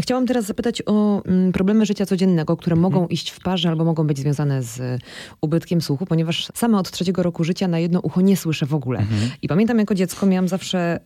Chciałam 0.00 0.26
teraz 0.26 0.44
zapytać 0.44 0.82
o 0.86 1.22
mm, 1.24 1.52
problemy 1.52 1.86
życia 1.86 2.06
codziennego, 2.06 2.56
które 2.56 2.74
Mhm. 2.76 2.92
mogą 2.92 3.06
iść 3.06 3.30
w 3.30 3.40
parze 3.40 3.68
albo 3.68 3.84
mogą 3.84 4.06
być 4.06 4.18
związane 4.18 4.62
z 4.62 5.02
ubytkiem 5.40 5.80
słuchu, 5.80 6.06
ponieważ 6.06 6.48
sama 6.54 6.78
od 6.78 6.90
trzeciego 6.90 7.22
roku 7.22 7.44
życia 7.44 7.68
na 7.68 7.78
jedno 7.78 8.00
ucho 8.00 8.20
nie 8.20 8.36
słyszę 8.36 8.66
w 8.66 8.74
ogóle. 8.74 8.98
Mhm. 8.98 9.30
I 9.42 9.48
pamiętam 9.48 9.78
jako 9.78 9.94
dziecko 9.94 10.26
miałam 10.26 10.48
zawsze 10.48 11.00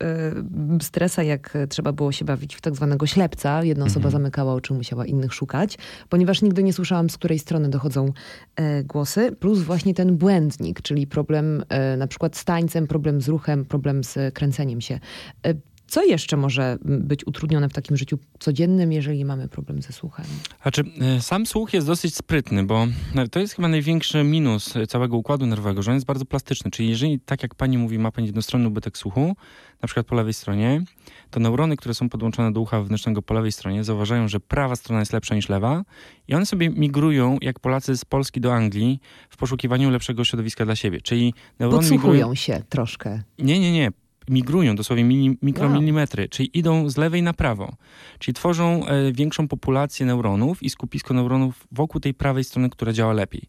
y, 0.81 0.85
stresa, 0.85 1.23
jak 1.23 1.55
trzeba 1.69 1.93
było 1.93 2.13
się 2.13 2.25
bawić 2.25 2.55
w 2.57 2.61
tak 2.61 2.77
zwanego 2.77 3.07
ślepca. 3.07 3.65
Jedna 3.65 3.85
osoba 3.85 4.07
Mhm. 4.07 4.13
zamykała 4.13 4.55
oczy, 4.55 4.75
musiała 4.75 5.07
innych 5.07 5.35
szukać, 5.35 5.79
ponieważ 6.09 6.43
nigdy 6.43 6.63
nie 6.63 6.73
słyszałam, 6.73 7.11
z 7.11 7.17
której 7.19 7.39
strony 7.39 7.69
dochodzą 7.69 8.13
e, 8.57 8.85
głosy. 8.85 9.33
Plus 9.33 9.59
właśnie 9.59 9.95
ten 9.95 10.17
błędnik, 10.17 10.83
czyli 10.83 11.07
problem 11.07 11.65
e, 11.69 11.97
na 11.97 12.07
przykład 12.07 12.37
z 12.37 12.45
tańcem, 12.45 12.87
problem 12.87 13.21
z 13.21 13.29
ruchem, 13.29 13.65
problem 13.65 14.05
z 14.05 14.35
kręceniem 14.35 14.81
się. 14.81 15.01
E, 15.47 15.55
co 15.87 16.05
jeszcze 16.05 16.37
może 16.37 16.79
być 16.85 17.27
utrudnione 17.27 17.69
w 17.69 17.73
takim 17.73 17.97
życiu 17.97 18.19
codziennym, 18.39 18.93
jeżeli 18.93 19.25
mamy 19.25 19.49
problem 19.49 19.83
ze 19.83 19.93
słuchem? 19.93 20.25
Znaczy, 20.63 20.85
y, 21.19 21.23
sam 21.23 21.47
słuch 21.47 21.73
jest 21.75 21.87
dosyć 21.87 22.15
sprytny, 22.15 22.65
bo 22.65 22.87
no, 23.15 23.29
to 23.29 23.41
jest 23.41 23.55
chyba 23.55 23.69
największy 23.69 24.25
minus 24.25 24.77
y, 24.77 24.87
całego 24.87 25.17
układu 25.17 25.47
nerwowego, 25.47 25.83
że 25.83 25.91
on 25.91 25.95
jest 25.97 26.07
bardzo 26.07 26.25
plastyczny. 26.25 26.71
Czyli 26.71 26.89
jeżeli, 26.89 27.21
tak 27.21 27.43
jak 27.43 27.55
pani 27.55 27.79
mówi, 27.79 27.99
ma 27.99 28.13
pani 28.13 28.27
jednostronny 28.27 28.69
ubytek 28.69 28.99
słuchu, 28.99 29.37
na 29.83 29.87
przykład 29.87 30.07
po 30.07 30.15
lewej 30.15 30.33
stronie, 30.33 30.83
to 31.31 31.41
neurony, 31.41 31.77
które 31.77 31.95
są 31.95 32.09
podłączone 32.09 32.53
do 32.53 32.61
ucha 32.61 32.81
wewnętrznego 32.81 33.23
po 33.23 33.35
lewej 33.35 33.53
stronie, 33.53 33.85
zauważają, 33.85 34.29
że 34.29 34.41
prawa 34.41 34.77
strona 34.77 35.01
jest 35.01 35.13
lepsza 35.13 35.35
niż 35.35 35.49
lewa 35.49 35.85
i 36.29 36.35
one 36.35 36.47
sobie 36.47 36.71
migrują, 36.71 37.39
jak 37.41 37.61
Polacy 37.61 37.97
z 37.97 38.05
Polski 38.05 38.41
do 38.41 38.55
Anglii, 38.55 39.01
w 39.31 39.37
poszukiwaniu 39.37 39.91
lepszego 39.91 40.25
środowiska 40.25 40.65
dla 40.65 40.77
siebie. 40.77 41.01
Czyli 41.01 41.35
neurony 41.59 41.91
migrują... 41.91 42.35
Się 42.35 42.63
troszkę. 42.69 43.23
Nie, 43.39 43.61
nie, 43.61 43.73
nie. 43.73 44.04
Migrują 44.29 44.77
dosłownie 44.77 45.05
mili, 45.05 45.39
mikromilimetry, 45.43 46.29
czyli 46.29 46.59
idą 46.59 46.91
z 46.91 46.97
lewej 46.97 47.23
na 47.23 47.33
prawo. 47.33 47.77
Czyli 48.19 48.35
tworzą 48.35 48.87
e, 48.87 49.13
większą 49.13 49.49
populację 49.49 50.07
neuronów 50.07 50.63
i 50.63 50.71
skupisko 50.71 51.15
neuronów 51.15 51.67
wokół 51.73 52.01
tej 52.01 52.15
prawej 52.15 52.45
strony, 52.45 52.71
która 52.71 52.93
działa 52.93 53.13
lepiej. 53.13 53.43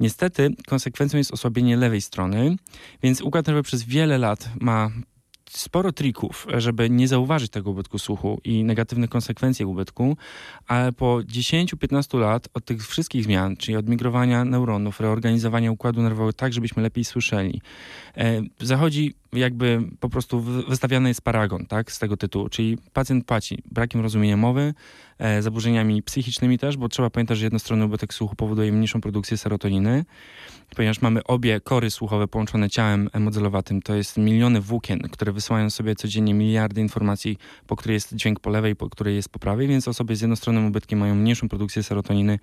Niestety 0.00 0.50
konsekwencją 0.66 1.18
jest 1.18 1.32
osłabienie 1.32 1.76
lewej 1.76 2.00
strony, 2.00 2.56
więc 3.02 3.20
układ 3.20 3.46
nerwowy 3.46 3.62
przez 3.62 3.84
wiele 3.84 4.18
lat 4.18 4.50
ma 4.60 4.90
sporo 5.58 5.92
trików, 5.92 6.46
żeby 6.56 6.90
nie 6.90 7.08
zauważyć 7.08 7.50
tego 7.50 7.70
ubytku 7.70 7.98
słuchu 7.98 8.40
i 8.44 8.64
negatywnych 8.64 9.10
konsekwencji 9.10 9.64
ubytku, 9.64 10.16
ale 10.66 10.92
po 10.92 11.16
10-15 11.16 12.18
lat 12.18 12.48
od 12.54 12.64
tych 12.64 12.86
wszystkich 12.86 13.24
zmian, 13.24 13.56
czyli 13.56 13.76
od 13.76 13.88
migrowania 13.88 14.44
neuronów, 14.44 15.00
reorganizowania 15.00 15.72
układu 15.72 16.02
nerwowego 16.02 16.32
tak, 16.32 16.52
żebyśmy 16.52 16.82
lepiej 16.82 17.04
słyszeli, 17.04 17.60
e, 18.16 18.42
zachodzi 18.60 19.14
jakby 19.32 19.82
po 20.00 20.08
prostu 20.08 20.40
wy- 20.40 20.62
wystawiany 20.62 21.08
jest 21.08 21.22
paragon, 21.22 21.66
tak, 21.66 21.92
z 21.92 21.98
tego 21.98 22.16
tytułu, 22.16 22.48
czyli 22.48 22.78
pacjent 22.92 23.24
płaci 23.26 23.62
brakiem 23.70 24.00
rozumienia 24.00 24.36
mowy, 24.36 24.74
zaburzeniami 25.40 26.02
psychicznymi 26.02 26.58
też, 26.58 26.76
bo 26.76 26.88
trzeba 26.88 27.10
pamiętać, 27.10 27.38
że 27.38 27.46
jednostronny 27.46 27.84
ubytek 27.84 28.14
słuchu 28.14 28.36
powoduje 28.36 28.72
mniejszą 28.72 29.00
produkcję 29.00 29.36
serotoniny, 29.36 30.04
ponieważ 30.76 31.02
mamy 31.02 31.24
obie 31.24 31.60
kory 31.60 31.90
słuchowe 31.90 32.28
połączone 32.28 32.70
ciałem 32.70 33.10
modelowatym, 33.18 33.82
to 33.82 33.94
jest 33.94 34.16
miliony 34.16 34.60
włókien, 34.60 34.98
które 34.98 35.32
wysyłają 35.32 35.70
sobie 35.70 35.94
codziennie 35.94 36.34
miliardy 36.34 36.80
informacji, 36.80 37.38
po 37.66 37.76
której 37.76 37.94
jest 37.94 38.14
dźwięk 38.14 38.40
po 38.40 38.50
lewej, 38.50 38.76
po 38.76 38.90
której 38.90 39.14
jest 39.14 39.28
po 39.28 39.38
prawej, 39.38 39.68
więc 39.68 39.88
osoby 39.88 40.16
z 40.16 40.20
jednostronnym 40.20 40.66
ubytkiem 40.66 40.98
mają 40.98 41.14
mniejszą 41.14 41.48
produkcję 41.48 41.82
serotoniny, 41.82 42.38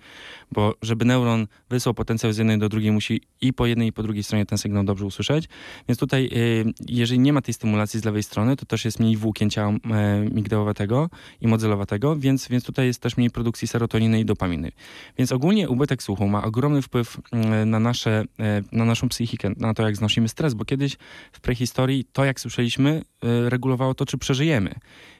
bo 0.52 0.74
żeby 0.82 1.04
neuron 1.04 1.46
wysłał 1.70 1.94
potencjał 1.94 2.32
z 2.32 2.38
jednej 2.38 2.58
do 2.58 2.68
drugiej, 2.68 2.92
musi 2.92 3.20
i 3.40 3.52
po 3.52 3.66
jednej 3.66 3.88
i 3.88 3.92
po 3.92 4.02
drugiej 4.02 4.22
stronie 4.22 4.46
ten 4.46 4.58
sygnał 4.58 4.84
dobrze 4.84 5.06
usłyszeć. 5.06 5.48
Więc 5.88 5.98
tutaj, 5.98 6.30
y, 6.32 6.64
jeżeli 6.88 7.20
nie 7.20 7.32
ma 7.32 7.42
tej 7.42 7.54
stymulacji 7.54 8.00
z 8.00 8.04
lewej 8.04 8.22
strony, 8.22 8.56
to 8.56 8.66
też 8.66 8.84
jest 8.84 9.00
mniej 9.00 9.16
włókien 9.16 9.50
ciała 9.50 9.72
e, 9.72 10.20
migdałowatego 10.32 11.10
i 11.40 11.48
modelowatego, 11.48 12.16
więc, 12.16 12.48
więc 12.48 12.64
tutaj 12.68 12.86
jest 12.86 13.02
też 13.02 13.16
mniej 13.16 13.30
produkcji 13.30 13.68
serotoniny 13.68 14.20
i 14.20 14.24
dopaminy. 14.24 14.72
Więc 15.18 15.32
ogólnie 15.32 15.68
ubytek 15.68 16.02
słuchu 16.02 16.28
ma 16.28 16.44
ogromny 16.44 16.82
wpływ 16.82 17.16
mm, 17.32 17.70
na, 17.70 17.80
nasze, 17.80 18.24
e, 18.38 18.62
na 18.72 18.84
naszą 18.84 19.08
psychikę, 19.08 19.50
na 19.56 19.74
to, 19.74 19.82
jak 19.82 19.96
znosimy 19.96 20.28
stres, 20.28 20.54
bo 20.54 20.64
kiedyś 20.64 20.96
w 21.32 21.40
prehistorii 21.40 22.04
to, 22.12 22.24
jak 22.24 22.40
słyszeliśmy, 22.40 23.02
e, 23.22 23.50
regulowało 23.50 23.94
to, 23.94 24.06
czy 24.06 24.18
przeżyjemy. 24.18 24.74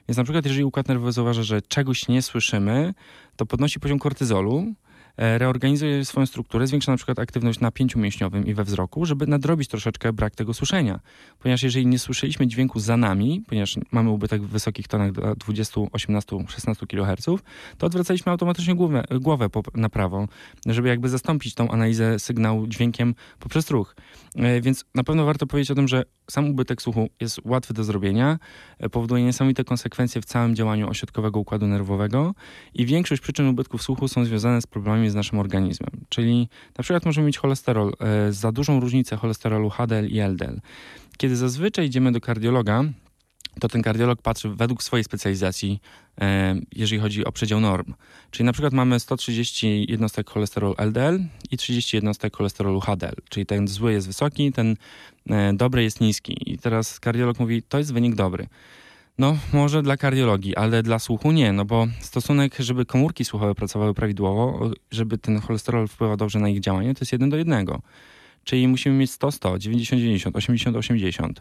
Więc 0.07 0.17
na 0.17 0.23
przykład, 0.23 0.45
jeżeli 0.45 0.63
układ 0.63 0.87
nerwowy 0.87 1.11
zauważa, 1.11 1.43
że 1.43 1.61
czegoś 1.61 2.07
nie 2.07 2.21
słyszymy, 2.21 2.93
to 3.35 3.45
podnosi 3.45 3.79
poziom 3.79 3.99
kortyzolu, 3.99 4.73
reorganizuje 5.19 6.05
swoją 6.05 6.25
strukturę, 6.25 6.67
zwiększa 6.67 6.91
na 6.91 6.97
przykład 6.97 7.19
aktywność 7.19 7.59
na 7.59 7.71
pięciu 7.71 7.99
mięśniowym 7.99 8.45
i 8.45 8.53
we 8.53 8.63
wzroku, 8.63 9.05
żeby 9.05 9.27
nadrobić 9.27 9.69
troszeczkę 9.69 10.13
brak 10.13 10.35
tego 10.35 10.53
słyszenia. 10.53 10.99
Ponieważ 11.39 11.63
jeżeli 11.63 11.87
nie 11.87 11.99
słyszeliśmy 11.99 12.47
dźwięku 12.47 12.79
za 12.79 12.97
nami, 12.97 13.43
ponieważ 13.47 13.75
mamy 13.91 14.09
ubytek 14.09 14.41
w 14.41 14.49
wysokich 14.49 14.87
tonach 14.87 15.11
do 15.11 15.35
20, 15.35 15.81
18, 15.91 16.37
16 16.47 16.87
kHz, 16.87 17.25
to 17.77 17.87
odwracaliśmy 17.87 18.31
automatycznie 18.31 18.75
głowę, 18.75 19.03
głowę 19.11 19.49
na 19.73 19.89
prawo, 19.89 20.27
żeby 20.65 20.87
jakby 20.87 21.09
zastąpić 21.09 21.53
tą 21.53 21.71
analizę 21.71 22.19
sygnału 22.19 22.67
dźwiękiem 22.67 23.15
poprzez 23.39 23.71
ruch. 23.71 23.95
E, 24.35 24.61
Więc 24.61 24.85
na 24.95 25.03
pewno 25.03 25.25
warto 25.25 25.47
powiedzieć 25.47 25.71
o 25.71 25.75
tym, 25.75 25.87
że 25.87 26.03
sam 26.29 26.49
ubytek 26.49 26.81
słuchu 26.81 27.09
jest 27.19 27.39
łatwy 27.45 27.73
do 27.73 27.83
zrobienia, 27.83 28.39
e, 28.79 28.89
powoduje 28.89 29.23
niesamowite 29.23 29.63
konsekwencje 29.63 30.21
w 30.21 30.25
całym 30.25 30.55
działaniu 30.55 30.89
ośrodkowego 30.89 31.39
układu 31.39 31.67
nerwowego 31.67 32.33
i 32.73 32.85
większość 32.85 33.21
przyczyn 33.21 33.47
ubytków 33.47 33.83
słuchu 33.83 34.07
są 34.07 34.25
związane 34.25 34.61
z 34.61 34.67
problemami 34.67 35.09
z 35.09 35.15
naszym 35.15 35.39
organizmem. 35.39 35.89
Czyli 36.09 36.49
na 36.77 36.83
przykład 36.83 37.05
możemy 37.05 37.27
mieć 37.27 37.37
cholesterol, 37.37 37.93
e, 37.99 38.31
za 38.33 38.51
dużą 38.51 38.79
różnicę 38.79 39.17
cholesterolu 39.17 39.69
HDL 39.69 40.07
i 40.07 40.19
LDL. 40.19 40.61
Kiedy 41.17 41.35
zazwyczaj 41.35 41.85
idziemy 41.85 42.11
do 42.11 42.21
kardiologa, 42.21 42.83
to 43.59 43.67
ten 43.67 43.81
kardiolog 43.81 44.21
patrzy 44.21 44.49
według 44.49 44.83
swojej 44.83 45.03
specjalizacji, 45.03 45.81
e, 46.21 46.55
jeżeli 46.75 47.01
chodzi 47.01 47.25
o 47.25 47.31
przedział 47.31 47.59
norm. 47.59 47.93
Czyli 48.31 48.45
na 48.45 48.53
przykład 48.53 48.73
mamy 48.73 48.99
130 48.99 49.85
jednostek 49.89 50.29
cholesterolu 50.29 50.75
LDL 50.77 51.19
i 51.51 51.57
30 51.57 51.97
jednostek 51.97 52.37
cholesterolu 52.37 52.79
HDL. 52.79 53.15
Czyli 53.29 53.45
ten 53.45 53.67
zły 53.67 53.93
jest 53.93 54.07
wysoki, 54.07 54.51
ten 54.51 54.75
e, 55.29 55.53
dobry 55.53 55.83
jest 55.83 56.01
niski. 56.01 56.53
I 56.53 56.57
teraz 56.57 56.99
kardiolog 56.99 57.39
mówi, 57.39 57.63
to 57.63 57.77
jest 57.77 57.93
wynik 57.93 58.15
dobry. 58.15 58.47
No, 59.19 59.37
może 59.53 59.81
dla 59.81 59.97
kardiologii, 59.97 60.55
ale 60.55 60.83
dla 60.83 60.99
słuchu 60.99 61.31
nie, 61.31 61.53
no 61.53 61.65
bo 61.65 61.87
stosunek, 61.99 62.55
żeby 62.59 62.85
komórki 62.85 63.25
słuchowe 63.25 63.55
pracowały 63.55 63.93
prawidłowo, 63.93 64.71
żeby 64.91 65.17
ten 65.17 65.41
cholesterol 65.41 65.87
wpływał 65.87 66.17
dobrze 66.17 66.39
na 66.39 66.49
ich 66.49 66.59
działanie, 66.59 66.93
to 66.93 66.99
jest 67.01 67.11
jeden 67.11 67.29
do 67.29 67.37
jednego. 67.37 67.81
Czyli 68.49 68.67
musimy 68.67 68.95
mieć 68.95 69.11
100-100, 69.11 69.57
90-90, 69.57 70.31
80-80. 70.31 71.33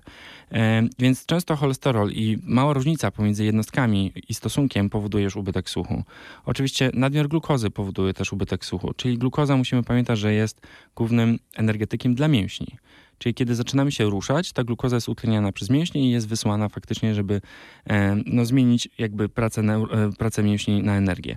E, 0.52 0.82
więc 0.98 1.26
często 1.26 1.56
cholesterol 1.56 2.10
i 2.10 2.38
mała 2.42 2.72
różnica 2.72 3.10
pomiędzy 3.10 3.44
jednostkami 3.44 4.12
i 4.28 4.34
stosunkiem 4.34 4.90
powoduje 4.90 5.24
już 5.24 5.36
ubytek 5.36 5.70
słuchu. 5.70 6.02
Oczywiście 6.44 6.90
nadmiar 6.94 7.28
glukozy 7.28 7.70
powoduje 7.70 8.14
też 8.14 8.32
ubytek 8.32 8.64
słuchu, 8.64 8.94
czyli 8.96 9.18
glukoza 9.18 9.56
musimy 9.56 9.82
pamiętać, 9.82 10.18
że 10.18 10.34
jest 10.34 10.60
głównym 10.96 11.38
energetykiem 11.56 12.14
dla 12.14 12.28
mięśni. 12.28 12.66
Czyli 13.18 13.34
kiedy 13.34 13.54
zaczynamy 13.54 13.92
się 13.92 14.04
ruszać, 14.04 14.52
ta 14.52 14.64
glukoza 14.64 14.96
jest 14.96 15.08
utleniana 15.08 15.52
przez 15.52 15.70
mięśnie 15.70 16.08
i 16.08 16.10
jest 16.10 16.28
wysłana 16.28 16.68
faktycznie, 16.68 17.14
żeby 17.14 17.40
e, 17.86 18.16
no, 18.26 18.44
zmienić 18.44 18.88
jakby 18.98 19.28
pracę, 19.28 19.62
e, 19.62 20.10
pracę 20.18 20.42
mięśni 20.42 20.82
na 20.82 20.96
energię. 20.96 21.36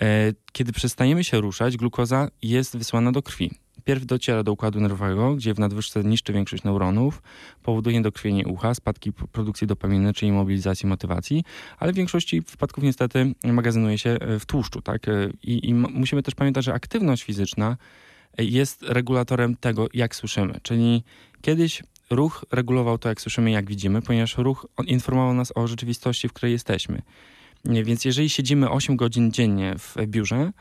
E, 0.00 0.32
kiedy 0.52 0.72
przestajemy 0.72 1.24
się 1.24 1.40
ruszać, 1.40 1.76
glukoza 1.76 2.28
jest 2.42 2.76
wysłana 2.76 3.12
do 3.12 3.22
krwi. 3.22 3.61
Pierw 3.84 4.04
dociera 4.04 4.42
do 4.42 4.52
układu 4.52 4.80
nerwowego, 4.80 5.34
gdzie 5.34 5.54
w 5.54 5.58
nadwyżce 5.58 6.04
niszczy 6.04 6.32
większość 6.32 6.64
neuronów, 6.64 7.22
powoduje 7.62 8.00
dokrwienie 8.00 8.46
ucha, 8.46 8.74
spadki 8.74 9.12
produkcji 9.12 9.66
dopaminy, 9.66 10.12
czyli 10.12 10.32
mobilizacji 10.32 10.88
motywacji, 10.88 11.44
ale 11.78 11.92
w 11.92 11.96
większości 11.96 12.42
przypadków 12.42 12.84
niestety 12.84 13.34
magazynuje 13.44 13.98
się 13.98 14.10
e, 14.10 14.38
w 14.38 14.46
tłuszczu. 14.46 14.82
Tak? 14.82 15.08
E, 15.08 15.30
I, 15.42 15.68
i 15.68 15.74
musimy 15.74 16.22
też 16.22 16.34
pamiętać, 16.34 16.64
że 16.64 16.74
aktywność 16.74 17.22
fizyczna 17.22 17.76
e, 18.38 18.44
jest 18.44 18.82
regulatorem 18.82 19.56
tego, 19.56 19.86
jak 19.94 20.16
słyszymy. 20.16 20.60
Czyli 20.62 21.02
kiedyś 21.40 21.82
ruch 22.10 22.44
regulował 22.50 22.98
to, 22.98 23.08
jak 23.08 23.20
słyszymy, 23.20 23.50
jak 23.50 23.68
widzimy, 23.68 24.02
ponieważ 24.02 24.38
ruch 24.38 24.66
informował 24.86 25.34
nas 25.34 25.52
o 25.54 25.66
rzeczywistości, 25.66 26.28
w 26.28 26.32
której 26.32 26.52
jesteśmy. 26.52 27.02
Nie, 27.64 27.84
Więc 27.84 28.04
jeżeli 28.04 28.30
siedzimy 28.30 28.70
8 28.70 28.96
godzin 28.96 29.32
dziennie 29.32 29.74
w 29.78 30.06
biurze, 30.06 30.52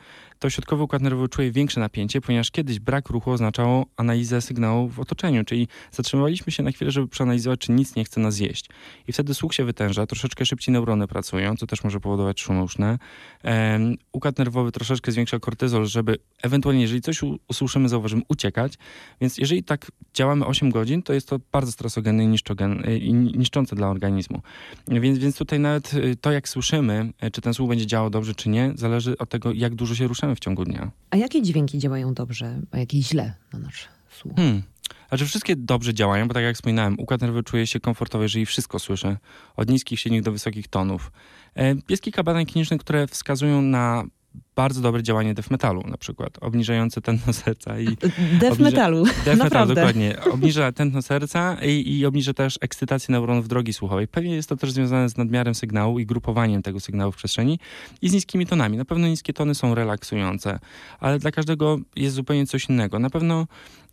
to 0.42 0.50
środkowy 0.50 0.83
układ 0.83 1.01
nerwowy 1.01 1.30
czuje 1.30 1.51
większe 1.51 1.80
napięcie, 1.80 2.21
ponieważ 2.21 2.51
kiedyś 2.51 2.80
brak 2.80 3.09
ruchu 3.09 3.31
oznaczało 3.31 3.86
analizę 3.98 4.42
sygnału 4.42 4.89
w 4.89 5.00
otoczeniu, 5.00 5.44
czyli 5.44 5.68
zatrzymywaliśmy 5.92 6.51
się 6.51 6.63
na 6.63 6.71
chwilę, 6.71 6.92
żeby 6.92 7.07
przeanalizować, 7.07 7.59
czy 7.59 7.71
nic 7.71 7.95
nie 7.95 8.03
chce 8.06 8.21
nas 8.21 8.33
zjeść. 8.33 8.69
I 9.07 9.13
wtedy 9.13 9.33
słuch 9.33 9.53
się 9.53 9.65
wytęża, 9.65 10.06
troszeczkę 10.06 10.45
szybciej 10.45 10.74
neurony 10.74 11.07
pracują, 11.07 11.56
co 11.56 11.68
też 11.68 11.83
może 11.83 12.00
powodować 12.00 12.42
szumy 12.42 12.63
uszne. 12.63 12.98
Um, 13.44 13.98
układ 14.12 14.38
nerwowy 14.38 14.71
troszeczkę 14.71 15.12
zwiększa 15.12 15.39
kortyzol, 15.39 15.86
żeby 15.86 16.18
ewentualnie, 16.42 16.81
jeżeli 16.81 17.01
coś 17.01 17.21
usłyszymy, 17.48 17.89
zauważymy, 17.89 18.21
uciekać. 18.27 18.74
Więc 19.21 19.38
jeżeli 19.38 19.63
tak 19.63 19.92
działamy 20.13 20.45
8 20.45 20.69
godzin, 20.69 21.03
to 21.03 21.13
jest 21.13 21.27
to 21.27 21.39
bardzo 21.51 21.71
stresogenne 21.71 22.24
y, 22.24 22.98
i 22.98 23.13
niszczące 23.13 23.75
dla 23.75 23.89
organizmu. 23.89 24.42
Więc, 24.88 25.19
więc 25.19 25.38
tutaj 25.38 25.59
nawet 25.59 25.94
y, 25.94 26.15
to, 26.15 26.31
jak 26.31 26.50
słyszymy, 26.50 26.90
y, 27.23 27.31
czy 27.31 27.41
ten 27.41 27.53
słuch 27.53 27.69
będzie 27.69 27.85
działał 27.85 28.09
dobrze, 28.09 28.35
czy 28.35 28.49
nie, 28.49 28.71
zależy 28.75 29.17
od 29.17 29.29
tego, 29.29 29.51
jak 29.53 29.75
dużo 29.75 29.95
się 29.95 30.07
ruszamy 30.07 30.35
w 30.35 30.39
ciągu 30.39 30.65
dnia. 30.65 30.91
A 31.09 31.17
jakie 31.17 31.41
dźwięki 31.41 31.77
działają 31.77 32.13
dobrze, 32.13 32.61
a 32.71 32.77
jakie 32.77 33.01
źle 33.01 33.33
na 33.53 33.59
nasz 33.59 33.88
słuch? 34.09 34.35
Hmm. 34.35 34.63
Znaczy 35.09 35.25
wszystkie 35.25 35.55
dobrze 35.55 35.93
działają, 35.93 36.27
bo 36.27 36.33
tak 36.33 36.43
jak 36.43 36.55
wspominałem, 36.55 36.99
układ 36.99 37.21
nerwowy 37.21 37.43
czuje 37.43 37.67
się 37.67 37.79
komfortowo, 37.79 38.23
jeżeli 38.23 38.45
wszystko 38.45 38.79
słyszę. 38.79 39.17
Od 39.57 39.69
niskich, 39.69 39.99
średnich 39.99 40.21
do 40.21 40.31
wysokich 40.31 40.67
tonów. 40.67 41.11
Jest 41.89 42.03
kilka 42.03 42.23
badań 42.23 42.45
klinicznych, 42.45 42.81
które 42.81 43.07
wskazują 43.07 43.61
na 43.61 44.03
bardzo 44.56 44.81
dobre 44.81 45.04
działanie 45.04 45.33
death 45.33 45.51
metalu 45.51 45.83
na 45.88 45.98
przykład, 45.98 46.38
obniżające 46.42 47.01
tętno 47.01 47.33
serca 47.33 47.80
i... 47.80 47.86
Death 47.86 48.54
obniża, 48.54 48.63
metalu, 48.63 49.06
death 49.25 49.44
metal, 49.44 49.68
dokładnie. 49.75 50.16
Obniża 50.31 50.72
tętno 50.72 51.01
serca 51.01 51.57
i, 51.63 51.98
i 51.98 52.06
obniża 52.06 52.33
też 52.33 52.57
ekscytację 52.62 53.12
neuronów 53.12 53.48
drogi 53.48 53.74
słuchowej. 53.74 54.07
Pewnie 54.07 54.36
jest 54.36 54.50
to 54.50 54.56
też 54.57 54.72
związane 54.72 55.10
z 55.10 55.18
nadmiarem 55.18 55.56
sygnału 55.56 56.00
i 56.00 56.06
grupowaniem 56.06 56.62
tego 56.62 56.80
sygnału 56.80 57.12
w 57.12 57.16
przestrzeni 57.16 57.60
i 58.01 58.10
z 58.10 58.13
niskimi 58.13 58.45
tonami. 58.45 58.78
Na 58.78 58.86
pewno 58.86 59.07
niskie 59.07 59.33
tony 59.33 59.56
są 59.56 59.75
relaksujące, 59.75 60.60
ale 61.00 61.19
dla 61.19 61.31
każdego 61.31 61.80
jest 61.95 62.16
zupełnie 62.16 62.48
coś 62.48 62.69
innego. 62.69 63.00
Na 63.00 63.10
pewno 63.10 63.48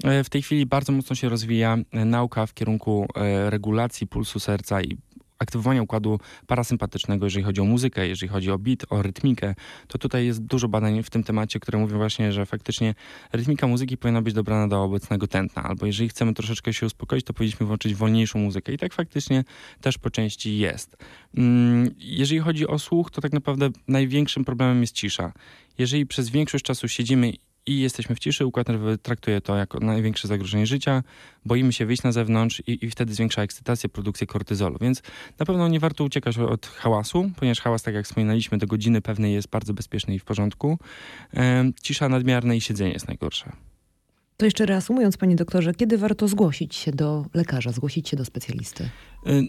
e, 0.05 0.25
w 0.25 0.31
tej 0.31 0.43
chwili 0.43 0.67
bardzo 0.67 0.93
mocno 0.93 1.17
się 1.17 1.29
rozwija 1.29 1.79
e, 1.93 2.05
nauka 2.05 2.46
w 2.46 2.55
kierunku 2.55 3.06
e, 3.17 3.50
regulacji 3.50 4.06
pulsu 4.06 4.41
serca 4.41 4.82
i 4.82 4.96
aktywowania 5.38 5.82
układu 5.82 6.20
parasympatycznego, 6.46 7.26
jeżeli 7.26 7.44
chodzi 7.44 7.61
o 7.61 7.64
muzykę, 7.64 8.08
jeżeli 8.08 8.29
chodzi 8.29 8.50
o 8.50 8.58
beat, 8.58 8.85
o 8.90 9.02
rytmikę, 9.02 9.55
to 9.88 9.99
tutaj 9.99 10.26
jest 10.26 10.44
dużo 10.44 10.69
badań 10.69 11.02
w 11.02 11.11
tym 11.11 11.25
temacie, 11.25 11.61
które 11.61 11.79
mówią 11.79 11.96
właśnie, 11.96 12.32
że 12.32 12.46
faktycznie 12.46 12.94
rytmika 13.32 13.67
muzyki 13.67 13.96
powinna 13.96 14.23
być 14.23 14.35
dobrana 14.35 14.69
do 14.69 14.82
obecnego 14.82 15.26
tętna, 15.26 15.62
albo 15.62 15.87
jeżeli 15.87 16.08
chcemy 16.08 16.35
troszeczkę 16.35 16.73
się 16.73 16.87
uspokoić, 16.87 17.25
to 17.25 17.32
powinniśmy 17.32 17.67
włączyć 17.67 17.94
wolniejszą 17.94 18.38
muzykę 18.38 18.73
i 18.73 18.79
tak 18.79 18.94
faktycznie 18.94 19.44
też 19.81 19.99
po 19.99 20.11
części 20.11 20.58
jest. 20.58 20.96
Mm, 21.37 21.94
jeżeli 21.99 22.41
chodzi 22.41 22.67
o 22.67 22.79
słuch, 22.79 23.11
to 23.11 23.20
tak 23.20 23.32
naprawdę 23.32 23.70
największym 23.88 24.44
problemem 24.44 24.81
jest 24.81 24.94
cisza. 24.94 25.32
Jeżeli 25.79 26.06
przez 26.06 26.31
większość 26.31 26.64
czasu 26.64 26.88
siedzimy 26.88 27.32
i 27.69 27.81
jesteśmy 27.81 28.15
w 28.15 28.19
ciszy, 28.19 28.47
układ 28.47 28.69
nerwowy 28.69 28.99
traktuje 28.99 29.41
to 29.41 29.56
jako 29.56 29.81
największe 29.81 30.29
zagrożenie 30.29 30.67
życia, 30.67 31.03
boimy 31.44 31.73
się 31.73 31.87
wyjść 31.87 32.03
na 32.03 32.12
zewnątrz 32.12 32.62
i, 32.67 32.85
i 32.85 32.91
wtedy 32.91 33.15
zwiększa 33.15 33.43
ekscytację, 33.43 33.88
produkcję 33.88 34.26
kortyzolu. 34.26 34.79
Więc 34.81 35.03
na 35.38 35.47
pewno 35.47 35.69
nie 35.69 35.81
warto 35.81 36.05
uciekać 36.05 36.38
od 36.38 36.67
hałasu, 36.67 37.31
ponieważ 37.37 37.61
hałas, 37.61 37.82
tak 37.82 37.94
jak 37.94 38.05
wspominaliśmy, 38.05 38.59
do 38.59 38.67
godziny 38.67 39.00
pewnej 39.00 39.32
jest 39.32 39.49
bardzo 39.49 39.75
bezpieczny 39.75 40.15
i 40.15 40.19
w 40.19 40.25
porządku. 40.25 40.79
E, 41.35 41.70
cisza 41.82 42.09
nadmierna 42.09 42.55
i 42.55 42.61
siedzenie 42.61 42.93
jest 42.93 43.09
najgorsze. 43.09 43.53
To 44.37 44.44
jeszcze 44.44 44.67
reasumując, 44.67 45.17
panie 45.17 45.37
doktorze, 45.37 45.75
kiedy 45.75 45.99
warto 45.99 46.29
zgłosić 46.29 46.75
się 46.75 46.93
do 46.93 47.26
lekarza, 47.35 47.73
zgłosić 47.73 48.09
się 48.09 48.17
do 48.17 48.25
specjalisty? 48.25 48.91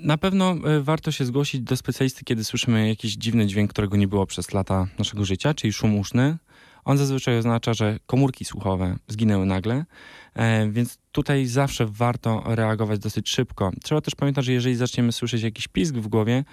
Na 0.04 0.18
pewno 0.18 0.56
e, 0.66 0.82
warto 0.82 1.12
się 1.12 1.26
zgłosić 1.26 1.62
do 1.62 1.78
specjalisty, 1.78 2.24
kiedy 2.24 2.44
słyszymy 2.44 2.88
jakiś 2.88 3.14
dziwny 3.14 3.48
dźwięk, 3.48 3.70
którego 3.70 3.98
nie 3.98 4.08
było 4.08 4.26
przez 4.26 4.54
lata 4.54 4.88
naszego 5.00 5.26
życia, 5.26 5.54
czyli 5.54 5.74
szum 5.74 6.00
uszny. 6.00 6.38
On 6.86 6.98
zazwyczaj 6.98 7.38
oznacza, 7.38 7.74
że 7.74 7.98
komórki 8.06 8.46
słuchowe 8.46 8.96
zginęły 9.08 9.46
nagle, 9.46 9.86
e, 10.34 10.70
więc 10.70 10.98
tutaj 11.12 11.46
zawsze 11.46 11.86
warto 11.86 12.44
reagować 12.46 13.00
dosyć 13.00 13.30
szybko. 13.30 13.72
Trzeba 13.84 14.02
też 14.02 14.16
pamiętać, 14.16 14.46
że 14.46 14.52
jeżeli 14.52 14.76
zaczniemy 14.76 15.12
słyszeć 15.12 15.42
jakiś 15.42 15.68
pisk 15.68 15.96
w 15.96 16.08
głowie, 16.08 16.44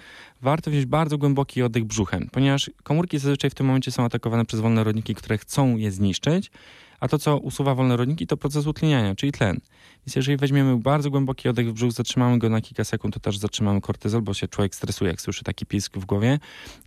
warto 0.41 0.71
wziąć 0.71 0.85
bardzo 0.85 1.17
głęboki 1.17 1.63
oddech 1.63 1.85
brzuchem, 1.85 2.29
ponieważ 2.31 2.71
komórki 2.83 3.19
zazwyczaj 3.19 3.49
w 3.49 3.55
tym 3.55 3.65
momencie 3.65 3.91
są 3.91 4.03
atakowane 4.03 4.45
przez 4.45 4.59
wolne 4.59 4.83
rodniki, 4.83 5.15
które 5.15 5.37
chcą 5.37 5.77
je 5.77 5.91
zniszczyć 5.91 6.51
a 6.99 7.07
to, 7.07 7.19
co 7.19 7.37
usuwa 7.37 7.75
wolne 7.75 7.97
rodniki, 7.97 8.27
to 8.27 8.37
proces 8.37 8.67
utleniania, 8.67 9.15
czyli 9.15 9.31
tlen. 9.31 9.59
Więc 10.05 10.15
jeżeli 10.15 10.37
weźmiemy 10.37 10.77
bardzo 10.77 11.09
głęboki 11.09 11.49
oddech 11.49 11.69
w 11.69 11.73
brzuch, 11.73 11.91
zatrzymamy 11.91 12.39
go 12.39 12.49
na 12.49 12.61
kilka 12.61 12.83
sekund, 12.83 13.13
to 13.13 13.19
też 13.19 13.37
zatrzymamy 13.37 13.81
kortyzol, 13.81 14.21
bo 14.21 14.33
się 14.33 14.47
człowiek 14.47 14.75
stresuje, 14.75 15.11
jak 15.11 15.21
słyszy 15.21 15.43
taki 15.43 15.65
pisk 15.65 15.97
w 15.97 16.05
głowie. 16.05 16.39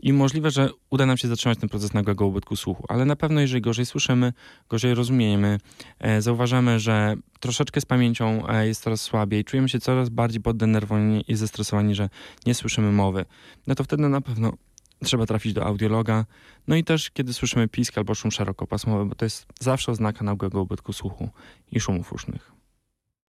I 0.02 0.12
możliwe, 0.12 0.50
że 0.50 0.70
uda 0.90 1.06
nam 1.06 1.16
się 1.16 1.28
zatrzymać 1.28 1.58
ten 1.58 1.68
proces 1.68 1.94
nagłego 1.94 2.26
ubytku 2.26 2.56
słuchu. 2.56 2.84
Ale 2.88 3.04
na 3.04 3.16
pewno, 3.16 3.40
jeżeli 3.40 3.60
gorzej 3.60 3.86
słyszymy, 3.86 4.32
gorzej 4.68 4.94
rozumiemy, 4.94 5.58
e, 5.98 6.22
zauważamy, 6.22 6.80
że 6.80 7.16
troszeczkę 7.40 7.80
z 7.80 7.84
pamięcią 7.86 8.48
e, 8.48 8.66
jest 8.66 8.82
coraz 8.82 9.00
słabiej, 9.00 9.44
czujemy 9.44 9.68
się 9.68 9.80
coraz 9.80 10.08
bardziej 10.08 10.40
poddenerwowani 10.40 11.24
i 11.28 11.34
zestresowani, 11.34 11.94
że 11.94 12.08
nie 12.46 12.54
słyszymy 12.54 12.92
mowy, 12.92 13.24
no 13.66 13.74
to 13.74 13.84
wtedy 13.84 14.08
na 14.08 14.20
pewno 14.20 14.52
trzeba 15.04 15.26
trafić 15.26 15.52
do 15.52 15.66
audiologa. 15.66 16.24
No 16.68 16.76
i 16.76 16.84
też, 16.84 17.10
kiedy 17.10 17.32
słyszymy 17.32 17.68
pisk 17.68 17.98
albo 17.98 18.14
szum 18.14 18.30
szerokopasmowy, 18.30 19.04
bo 19.04 19.14
to 19.14 19.24
jest 19.24 19.46
zawsze 19.60 19.92
oznaka 19.92 20.24
nagłego 20.24 20.62
ubytku 20.62 20.92
słuchu 20.92 21.28
i 21.72 21.80
szumów 21.80 22.12
usznych. 22.12 22.59